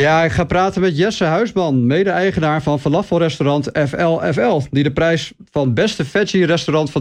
[0.00, 4.60] Ja, ik ga praten met Jesse Huisman, mede-eigenaar van falafelrestaurant FLFL...
[4.70, 7.00] die de prijs van beste veggie-restaurant van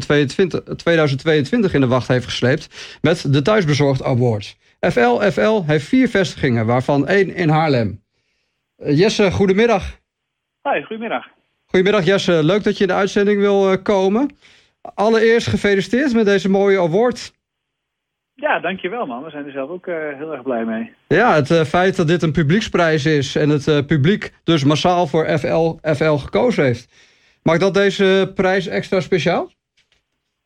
[0.76, 2.98] 2022 in de wacht heeft gesleept...
[3.02, 4.58] met de Thuisbezorgd Award.
[4.80, 8.02] FLFL heeft vier vestigingen, waarvan één in Haarlem.
[8.78, 10.00] Eh, Jesse, goedemiddag.
[10.62, 11.26] Hoi, goedemiddag.
[11.66, 14.36] Goedemiddag Jesse, leuk dat je in de uitzending wil eh, komen.
[14.82, 17.34] Allereerst gefeliciteerd met deze mooie award...
[18.36, 19.24] Ja, dankjewel man.
[19.24, 20.94] We zijn er zelf ook uh, heel erg blij mee.
[21.08, 25.08] Ja, het uh, feit dat dit een publieksprijs is en het uh, publiek dus massaal
[25.08, 27.12] voor FL, FL gekozen heeft.
[27.44, 29.52] Maakt dat deze prijs extra speciaal?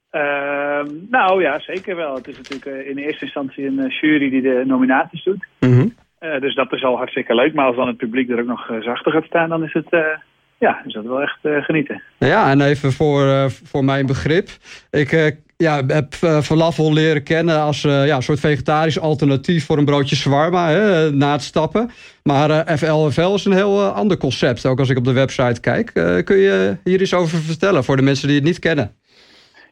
[0.09, 2.16] Ehm, nou ja, zeker wel.
[2.16, 5.45] Het is natuurlijk in eerste instantie een jury die de nominaties doet.
[5.59, 6.40] Mm -hmm.
[6.40, 7.54] dus dat is al hartstikke leuk.
[7.54, 10.20] Maar als dan het publiek er ook nog zachter gaat staan, dan is het
[10.58, 12.02] ja, is dat wel echt genieten.
[12.18, 14.50] Ja, en even voor, voor mijn begrip.
[14.92, 19.78] Ik ja, heb uh, falafel leren kennen als uh, ja, een soort vegetarisch alternatief voor
[19.78, 21.90] een broodje shawarma hè, na het stappen.
[22.24, 25.94] Maar uh, FLFL is een heel ander concept, ook als ik op de website kijk.
[26.26, 28.92] kun je hier iets over vertellen voor de mensen die het niet kennen?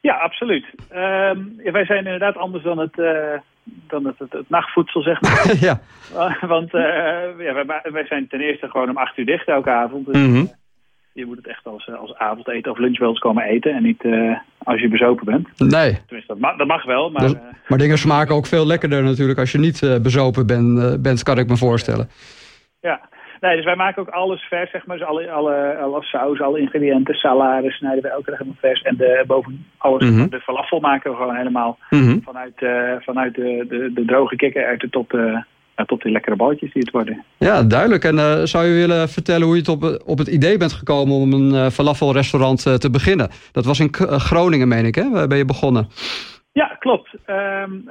[0.01, 0.65] Ja, absoluut.
[0.89, 2.95] Ehm, wij zijn inderdaad anders dan het,
[3.87, 5.55] dan het, het, het, nachtvoedsel, zeg maar.
[5.69, 5.79] ja.
[6.55, 10.05] Want ja, wij, wij, zijn ten eerste gewoon om acht uur dicht elke avond.
[10.05, 10.49] Dus, mm -hmm
[11.15, 13.73] je moet het echt als, als avondeten of lunch wel eens komen eten.
[13.73, 15.47] En niet uh, als je bezopen bent.
[15.57, 15.91] Nee.
[16.05, 17.09] Tenminste, dat, mag, dat mag wel.
[17.09, 20.47] Maar, dat, uh, maar dingen smaken ook veel lekkerder natuurlijk als je niet uh, bezopen
[20.47, 22.09] ben, bent, kan ik me voorstellen.
[22.81, 23.01] Ja.
[23.41, 24.97] Nee, dus wij maken ook alles vers, zeg maar.
[24.97, 28.81] Dus alle, alle, alle saus, alle ingrediënten, salade snijden we elke dag helemaal vers.
[28.81, 30.11] En de, boven alles, Mhm.
[30.11, 30.29] mm -hmm.
[30.29, 32.21] de falafel maken we gewoon helemaal Mm -hmm.
[32.23, 32.65] vanuit,
[33.03, 35.13] vanuit de, de, de droge kikkererwten tot
[35.75, 37.23] ja, tot die lekkere balletjes die het worden.
[37.37, 38.03] Ja, duidelijk.
[38.03, 41.15] En uh, zou je willen vertellen hoe je het op, op het idee bent gekomen
[41.15, 43.29] om een uh, falafelrestaurant uh, te beginnen?
[43.51, 45.09] Dat was in Groningen, meen ik, hè?
[45.09, 45.87] Waar ben je begonnen?
[46.51, 47.09] Ja, klopt.
[47.27, 47.89] Um,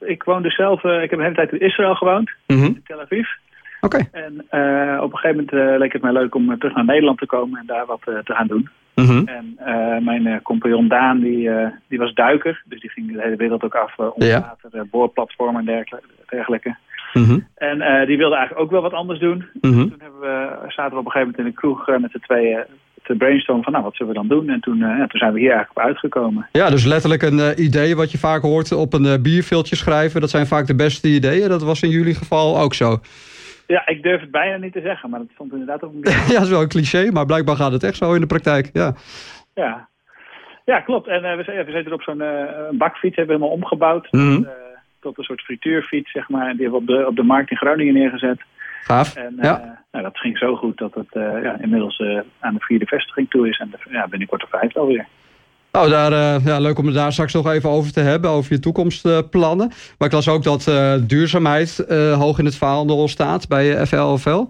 [0.00, 2.64] ik woonde zelf, ik heb een hele tijd in Israël gewoond, mm -hmm.
[2.64, 3.28] in Tel Aviv.
[3.80, 3.96] Oké.
[3.96, 4.22] Okay.
[4.22, 4.32] En
[5.00, 7.66] op een gegeven moment leek het mij leuk om terug naar Nederland te komen en
[7.66, 8.68] daar wat te gaan doen.
[8.94, 9.28] Mm -hmm.
[9.28, 11.50] En mijn compagnon Daan, die,
[11.88, 14.56] die was duiker, dus die ging de hele wereld ook af onder Ja.
[14.62, 15.86] water, boorplatformen en
[16.26, 16.76] dergelijke.
[17.12, 17.46] Mm -hmm.
[17.54, 19.44] En uh, die wilde eigenlijk ook wel wat anders doen.
[19.60, 19.90] Mm -hmm.
[19.90, 22.18] Toen hebben we, zaten we op een gegeven moment in de kroeg uh, met z'n
[22.18, 22.64] tweeën
[23.02, 24.48] te brainstormen van nou, wat zullen we dan doen?
[24.48, 26.48] En toen, ja, toen zijn we hier eigenlijk op uitgekomen.
[26.52, 30.20] Ja, dus letterlijk een idee wat je vaak hoort op een bierviltje schrijven.
[30.20, 31.48] Dat zijn vaak de beste ideeën.
[31.48, 32.98] Dat was in jullie geval ook zo.
[33.66, 36.32] Ja, ik durf het bijna niet te zeggen, maar dat stond inderdaad op een ja,
[36.32, 38.70] dat is wel een cliché, maar blijkbaar gaat het echt zo in de praktijk.
[38.72, 38.94] Ja,
[39.54, 39.88] ja.
[40.64, 41.06] ja klopt.
[41.06, 42.22] En we, we zitten op zo'n
[42.70, 44.12] bakfiets, hebben we helemaal omgebouwd.
[44.12, 44.46] Mm -hmm
[45.00, 46.52] tot een soort frituurfiets, zeg maar.
[46.52, 48.40] Die hebben we op de, op de markt in Groningen neergezet.
[48.86, 49.60] Gaaf, En ja.
[49.60, 52.86] uh, nou, dat ging zo goed dat het uh, ja, inmiddels uh, aan de vierde
[52.86, 53.58] vestiging toe is.
[53.58, 55.06] En de, ja, binnenkort de vijfde alweer.
[55.72, 58.58] Nou, daar, ja, leuk om het daar straks nog even over te hebben, over je
[58.58, 59.68] toekomstplannen.
[59.98, 60.64] Maar ik las ook dat
[61.08, 61.84] duurzaamheid
[62.18, 64.44] hoog in het vaandel staat bij FLFL.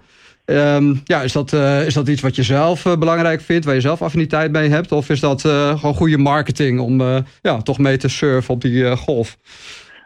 [0.44, 1.52] Um, ja, is, dat,
[1.86, 4.92] is dat iets wat je zelf belangrijk vindt, waar je zelf affiniteit mee hebt?
[4.92, 7.00] Of is dat gewoon goede marketing om
[7.42, 9.36] ja, toch mee te surfen op die golf?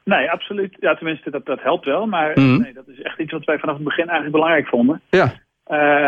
[0.05, 0.77] Nee, absoluut.
[0.81, 2.07] Ja, tenminste, dat, dat helpt wel.
[2.07, 2.61] Maar mm -hmm.
[2.61, 5.01] nee, dat is echt iets wat wij vanaf het begin eigenlijk belangrijk vonden.
[5.11, 5.33] Ja.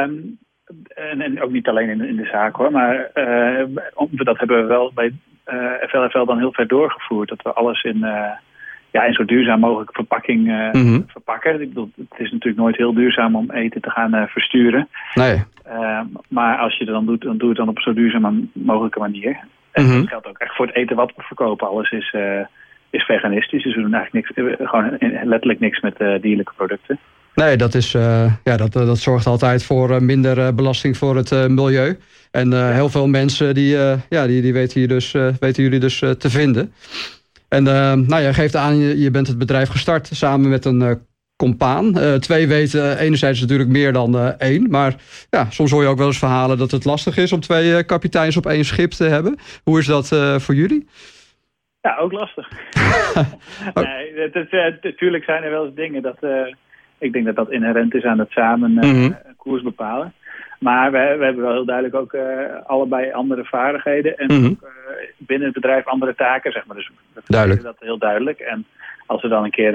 [0.02, 0.38] Um,
[0.94, 2.70] en, en, ook niet alleen in, in de zaak hoor.
[2.70, 3.64] Maar uh,
[4.10, 5.12] dat hebben we wel bij
[5.52, 7.28] uh, FLFL dan heel ver doorgevoerd.
[7.28, 8.30] Dat we alles in, uh,
[8.90, 11.04] ja, in zo duurzaam mogelijk verpakking mm -hmm.
[11.06, 11.60] verpakken.
[11.60, 14.88] Ik bedoel, het is natuurlijk nooit heel duurzaam om eten te gaan versturen.
[15.14, 15.44] Nee.
[15.64, 18.98] Ehm, maar als je het dan doet, dan doe het dan op zo duurzaam mogelijke
[18.98, 19.38] manier.
[19.72, 20.00] En mm -hmm.
[20.00, 21.68] dat geldt ook echt voor het eten wat we verkopen.
[21.68, 22.14] Alles is
[22.92, 23.62] is veganistisch.
[23.62, 26.98] Dus we doen eigenlijk niks, gewoon letterlijk niks met uh, dierlijke producten.
[27.34, 31.30] Nee, dat, is, uh, ja, dat, dat zorgt altijd voor uh, minder belasting voor het
[31.48, 31.98] milieu.
[32.30, 33.76] En heel veel mensen die,
[34.08, 36.72] ja, die, die weten, hier dus, weten jullie dus te vinden.
[37.48, 37.62] En
[38.06, 41.92] nou, je geeft aan, je, je bent het bedrijf gestart samen met een compaan.
[42.20, 44.70] twee weten enerzijds natuurlijk meer dan één.
[44.70, 44.94] Maar
[45.30, 48.36] ja, soms hoor je ook wel eens verhalen dat het lastig is om twee kapiteins
[48.36, 49.38] op één schip te hebben.
[49.64, 50.08] Hoe is dat
[50.42, 50.86] voor jullie?
[51.82, 52.48] Ja, ook lastig.
[53.74, 56.16] nee, het, het, het, natuurlijk zijn er wel eens dingen dat...
[56.20, 56.54] Uh,
[56.98, 59.16] ik denk dat dat inherent is aan het samen mm -hmm.
[59.36, 60.12] koers bepalen.
[60.58, 62.22] Maar we, we, hebben wel heel duidelijk ook uh,
[62.66, 64.16] allebei andere vaardigheden.
[64.16, 64.44] En Mhm.
[64.44, 64.64] ook,
[65.16, 66.76] binnen het bedrijf andere taken, zeg maar.
[66.76, 67.62] Dus we duidelijk.
[67.62, 68.38] dat heel duidelijk.
[68.38, 68.66] En
[69.06, 69.74] als er dan een keer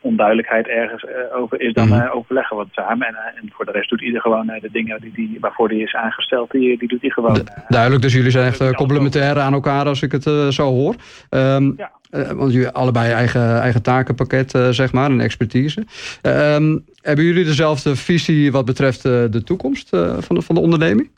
[0.00, 2.08] onduidelijkheid ergens over is, dan Mhm.
[2.10, 3.06] overleggen we het samen.
[3.06, 5.94] En, en, voor de rest doet ieder gewoon de dingen die, die, waarvoor die is
[5.94, 7.48] aangesteld, die, die doet hij gewoon.
[7.68, 10.22] duidelijk, dus jullie zijn echt complementair aan elkaar als ik het
[10.54, 10.94] zo hoor.
[11.30, 11.90] Um, ja.
[12.10, 15.84] Uh, want jullie allebei eigen, eigen takenpakket, uh, zeg maar, en expertise.
[16.22, 19.88] Uh, um, hebben jullie dezelfde visie wat betreft de toekomst
[20.18, 21.10] van, de, van de onderneming?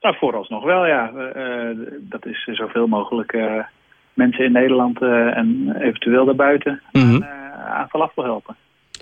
[0.00, 1.12] Nou, vooralsnog wel, ja.
[2.00, 3.32] dat is zoveel mogelijk
[4.14, 7.24] mensen in Nederland en eventueel daarbuiten mm -hmm.
[7.24, 8.56] aan, aan falafel helpen.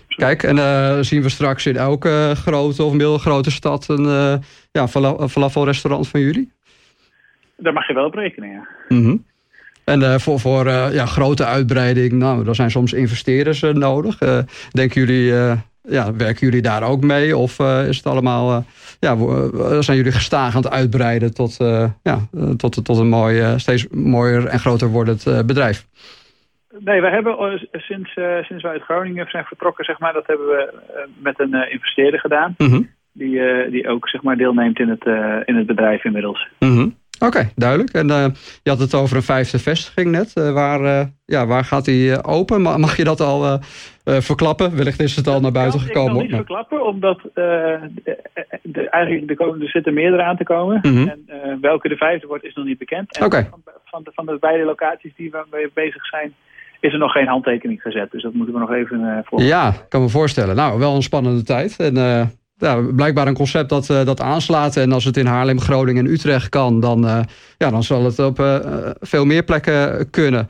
[0.08, 4.40] Kijk, en zien we straks in elke grote of middelgrote stad een
[4.72, 4.88] ja,
[5.28, 6.52] falafelrestaurant van jullie?
[7.56, 8.68] Daar mag je wel op rekenen, ja.
[8.88, 9.16] Mhm.
[9.84, 14.18] En voor, voor ja, grote uitbreiding, nou, daar zijn soms investeerders nodig.
[14.70, 15.32] denken jullie
[15.88, 17.36] ja, werken jullie daar ook mee?
[17.36, 18.64] Of is het allemaal,
[19.00, 19.16] ja,
[19.82, 21.56] zijn jullie gestaag aan het uitbreiden tot,
[22.02, 22.18] ja,
[22.56, 25.86] tot, tot een mooi, steeds mooier en groter wordend bedrijf?
[26.78, 28.12] Nee, we hebben sinds,
[28.42, 30.72] sinds wij uit Groningen zijn vertrokken, zeg maar, dat hebben we
[31.18, 32.54] met een investeerder gedaan.
[32.58, 32.82] Mhm.
[33.12, 33.40] Die,
[33.70, 35.04] die ook zeg maar, deelneemt in het,
[35.44, 36.48] in het bedrijf inmiddels.
[36.58, 37.92] Mm Oké, duidelijk.
[37.92, 38.24] En uh,
[38.62, 40.32] je had het over een vijfde vestiging net.
[40.34, 42.62] Uh, waar, uh, ja, waar gaat die open?
[42.62, 43.60] Mag je dat al
[44.04, 44.76] verklappen?
[44.76, 46.12] Wellicht is het al naar buiten gekomen.
[46.12, 47.78] Ik kan niet verklappen, omdat de,
[48.62, 50.80] de, eigenlijk de komende, er zitten meerdere aan te komen.
[50.82, 53.18] Mm En welke de vijfde wordt is nog niet bekend.
[53.18, 56.34] En van, van, de, van de beide locaties die we mee bezig zijn
[56.80, 58.10] is er nog geen handtekening gezet.
[58.10, 59.42] Dus dat moeten we nog even uh, voor.
[59.42, 60.56] Ja, kan me voorstellen.
[60.56, 61.76] Nou, wel een spannende tijd.
[61.78, 61.94] En
[62.58, 64.76] ja, blijkbaar een concept dat, uh, dat aanslaat.
[64.76, 67.20] En als het in Haarlem, Groningen en Utrecht kan, dan, uh,
[67.58, 68.56] ja, dan zal het op uh,
[69.00, 70.46] veel meer plekken kunnen.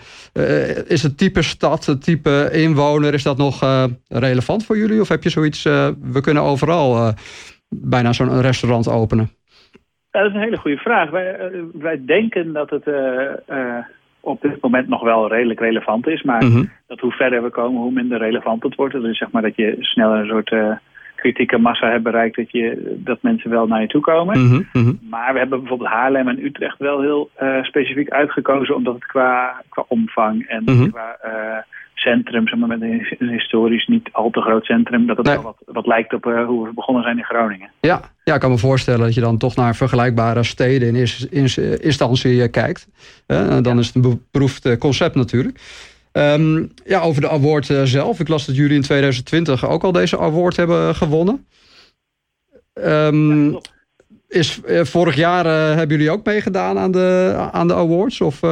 [0.86, 5.00] is het type stad, het type inwoner, is dat nog relevant voor jullie?
[5.00, 7.12] Of heb je zoiets, we kunnen overal
[7.68, 9.30] bijna zo'n restaurant openen?
[10.10, 11.10] Ja, dat is een hele goede vraag.
[11.10, 12.84] Wij, wij denken dat het
[14.20, 16.22] op dit moment nog wel redelijk relevant is.
[16.22, 16.64] Maar mhm.
[16.86, 18.94] dat hoe verder we komen, hoe minder relevant het wordt.
[18.94, 20.80] Dus zeg maar dat je sneller een soort
[21.18, 24.46] kritieke massa hebt bereikt dat, je, dat mensen wel naar je toe komen.
[24.46, 24.92] Mhm, mhm.
[25.10, 29.62] Maar we hebben bijvoorbeeld Haarlem en Utrecht wel heel uh, specifiek uitgekozen, omdat het qua,
[29.68, 30.90] qua omvang en mhm.
[30.90, 31.30] qua uh,
[31.94, 35.56] centrum, zeg maar, met een, historisch niet al te groot centrum, dat het wel wat,
[35.66, 37.70] wat lijkt op uh, hoe we begonnen zijn in Groningen.
[37.80, 41.78] Ja, ja, ik kan me voorstellen dat je dan toch naar vergelijkbare steden in eerste
[41.78, 42.88] instantie kijkt.
[43.62, 45.58] dan is het een beproefd concept natuurlijk.
[46.12, 48.20] Ehm, ja, over de award eh, zelf.
[48.20, 51.46] Ik las dat jullie in 2020 ook al deze award hebben gewonnen.
[52.74, 53.58] Um,
[54.28, 58.20] is, uh, vorig jaar uh, hebben jullie ook meegedaan aan de, aan de awards?
[58.20, 58.42] Of,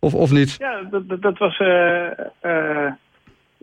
[0.00, 0.56] of, of niet?
[0.58, 1.58] Ja, dat, dat was...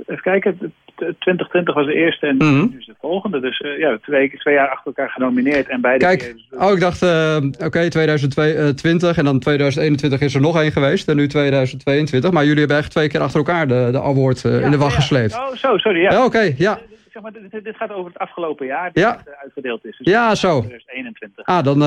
[0.06, 0.74] even kijken.
[0.96, 3.40] 2020 was de eerste en mm nu is de volgende.
[3.40, 6.60] Dus uh, ja, twee, twee jaar achter elkaar genomineerd en beide Kijk, keer...
[6.60, 11.08] oh, ik dacht, uh, oké, okay, 2020 en dan 2021 is er nog één geweest
[11.08, 12.32] en nu 2022.
[12.32, 14.78] Maar jullie hebben echt twee keer achter elkaar de, de award uh, ja, in de
[14.78, 15.00] wacht ja.
[15.00, 15.34] gesleept.
[15.34, 16.12] Oh, zo, sorry, ja.
[16.12, 16.80] ja Oké, okay, ja.
[17.16, 19.18] Zeg maar, dit, dit, gaat over het afgelopen jaar dat ja.
[19.18, 19.98] het uitgedeeld is.
[19.98, 20.60] Dus ja, zo.
[20.60, 21.46] 2021.
[21.46, 21.80] Ah, dan,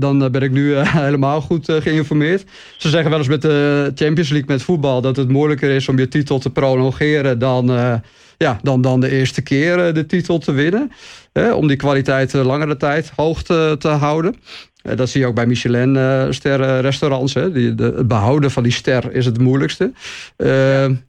[0.00, 0.74] dan ben ik nu
[1.06, 2.50] helemaal goed geïnformeerd.
[2.76, 5.00] Ze zeggen wel eens met de Champions League met voetbal...
[5.00, 7.68] dat het moeilijker is om je titel te prolongeren dan
[8.44, 10.90] ja, dan, dan de eerste keer eh, de titel te winnen.
[11.54, 14.36] om die kwaliteit eh, langere tijd hoog te, te houden.
[14.82, 17.32] Eh, dat zie je ook bij Michelin-sterrenrestaurants.
[17.32, 19.92] Die, de, het behouden van die ster is het moeilijkste.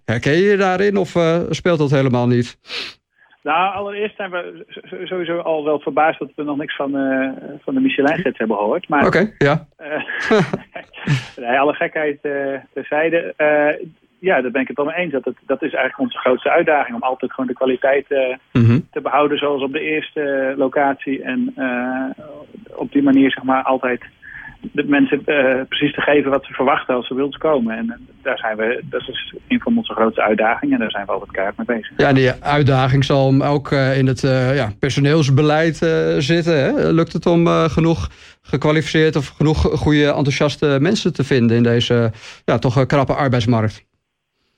[0.06, 1.16] herken je je daarin of
[1.50, 2.58] speelt dat helemaal niet?
[3.44, 4.66] Nou, allereerst zijn we
[5.04, 7.32] sowieso al wel verbaasd dat we nog niks van, uh,
[7.64, 8.88] van de Michelin-gids hebben gehoord.
[8.90, 9.68] Oké, ja.
[11.36, 13.34] nee, alle gekheid uh, terzijde
[14.20, 15.12] ja, daar ben ik het wel mee eens.
[15.12, 16.96] Dat, het, dat is eigenlijk onze grootste uitdaging.
[16.96, 18.36] Om altijd gewoon de kwaliteit uh,
[18.92, 21.24] te behouden zoals op de eerste locatie.
[21.24, 21.54] En
[22.76, 24.04] op die manier zeg maar altijd
[24.62, 25.24] de mensen
[25.68, 27.78] precies te geven wat ze verwachten als ze wilt komen.
[27.78, 30.74] En daar zijn we, dat is een van onze grootste uitdagingen.
[30.74, 31.92] En daar zijn we altijd keihard mee bezig.
[31.98, 34.22] Ja, die uitdaging zal ook in het
[34.56, 35.76] ja, personeelsbeleid
[36.18, 36.54] zitten.
[36.54, 36.92] Hè?
[36.92, 38.10] Lukt het om genoeg
[38.42, 42.12] gekwalificeerd of genoeg goede enthousiaste mensen te vinden in deze
[42.46, 43.86] ja, toch krappe arbeidsmarkt?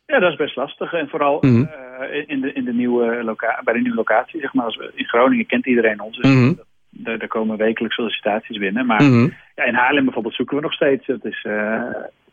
[0.05, 0.93] Ja, dat is best lastig.
[0.93, 1.63] En vooral mhm.
[1.63, 4.65] eh, in, de, in de nieuwe loca bij de nieuwe locatie, zeg maar.
[4.65, 6.17] Als we, in Groningen kent iedereen ons.
[6.17, 6.59] Dus mm
[6.93, 8.85] daar, komen wekelijks sollicitaties binnen.
[8.85, 9.29] Maar mhm.
[9.55, 11.05] ja, in Haarlem bijvoorbeeld zoeken we nog steeds.
[11.05, 11.81] Dat is, uh,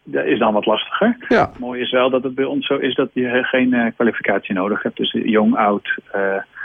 [0.02, 1.17] dat is dan wat lastiger.
[1.29, 1.50] Ja.
[1.59, 4.83] Mooi is wel dat het bij ons zo is dat je geen uh, kwalificatie nodig
[4.83, 4.97] hebt.
[4.97, 5.99] Dus jong, oud,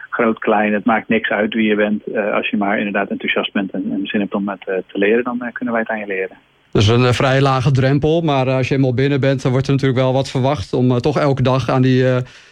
[0.10, 0.74] groot, klein.
[0.74, 2.04] Het maakt niks uit wie je bent.
[2.34, 5.50] als je maar inderdaad enthousiast bent en, en zin hebt om het te leren, dan
[5.54, 6.38] kunnen wij het aan je leren.
[6.72, 8.22] Dus een vrij lage drempel.
[8.22, 10.74] Maar als je eenmaal binnen bent, dan wordt er natuurlijk wel wat verwacht...
[10.74, 12.04] om toch elke dag aan die,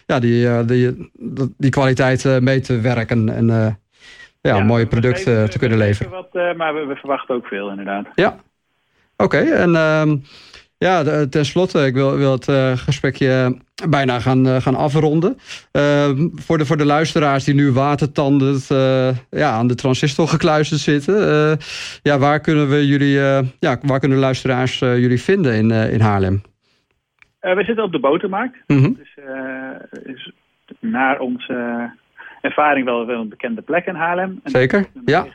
[0.06, 1.10] ja, die, die,
[1.58, 3.30] die kwaliteit mee te werken.
[3.30, 3.78] En
[4.44, 6.12] ja, ja, een mooie product te kunnen leveren.
[6.12, 8.08] Wat, maar we, we, verwachten ook veel, inderdaad.
[8.16, 8.28] Ja,
[9.18, 9.24] oké.
[9.24, 10.16] Okay, en ehm,
[10.84, 13.58] ja, tenslotte, ik wil, wil het uh, gesprekje
[13.90, 15.38] bijna gaan, uh, gaan afronden.
[15.72, 18.68] Uh, voor, de, voor de luisteraars die nu watertandend
[19.30, 21.58] ja, aan de transistor gekluisterd zitten.
[22.02, 23.18] ja, waar kunnen we jullie,
[23.60, 26.42] ja, waar kunnen luisteraars jullie vinden in, in Haarlem?
[27.40, 28.58] we zitten op de botermarkt.
[28.68, 28.98] Mm -hmm.
[28.98, 29.18] Dus
[30.04, 30.32] is
[30.80, 31.90] naar onze
[32.44, 34.40] ervaring wel, wel een bekende plek in Haarlem.
[34.44, 35.26] Zeker, ja.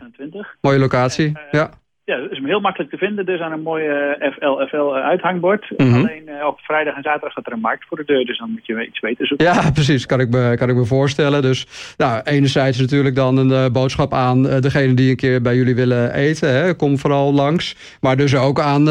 [0.61, 1.71] Mooie locatie, ja.
[2.05, 3.27] ja, het is heel makkelijk te vinden.
[3.27, 5.71] Dus aan een mooie FLFL uithangbord.
[5.77, 5.95] Mhm.
[5.95, 8.25] Alleen op vrijdag en zaterdag staat er een markt voor de deur.
[8.25, 9.47] Dus dan moet je iets weten zoeken.
[9.47, 10.07] Ja, precies.
[10.07, 11.43] Kan ik me, kan ik me voorstellen.
[11.43, 16.15] Dus nou, enerzijds natuurlijk dan een boodschap aan degene die een keer bij jullie willen
[16.15, 16.49] eten.
[16.49, 16.75] Hè.
[16.75, 17.97] Kom vooral langs.
[18.01, 18.85] Maar dus ook aan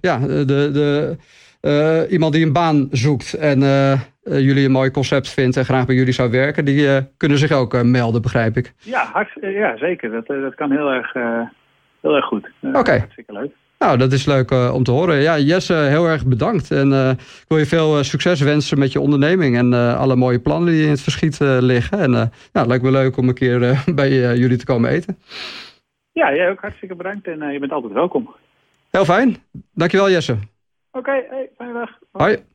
[0.00, 0.44] ja, de...
[0.44, 1.16] de
[2.10, 3.62] iemand die een baan zoekt en
[4.24, 7.82] jullie een mooi concept vindt en graag bij jullie zou werken, die kunnen zich ook
[7.82, 8.72] melden, begrijp ik.
[8.78, 10.10] Ja, hart, ja zeker.
[10.10, 11.12] Dat, dat kan heel erg,
[12.00, 12.50] heel erg goed.
[12.72, 12.98] Oké.
[12.98, 13.50] Hartstikke leuk.
[13.78, 15.20] Nou, dat is leuk om te horen.
[15.20, 16.70] Ja, Jesse, heel erg bedankt.
[16.70, 20.84] En ik wil je veel succes wensen met je onderneming en alle mooie plannen die
[20.84, 21.98] in het verschiet liggen.
[21.98, 25.18] En nou, het lijkt me leuk om een keer bij jullie te komen eten.
[26.12, 28.34] Ja, jij ook hartstikke bedankt en je bent altijd welkom.
[28.90, 29.36] Heel fijn.
[29.72, 30.32] Dankjewel, Jesse.
[30.32, 31.90] Oké, okay, hey, fijne dag.
[32.12, 32.53] Hoi.